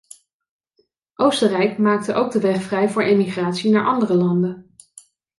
Oostenrijk 1.15 1.77
maakte 1.77 2.13
ook 2.13 2.31
de 2.31 2.39
weg 2.39 2.61
vrij 2.61 2.89
voor 2.89 3.01
emigratie 3.03 3.71
naar 3.71 3.85
andere 3.85 4.13
landen. 4.13 4.75